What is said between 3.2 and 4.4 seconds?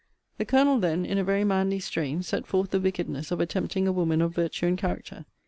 of attempting a woman of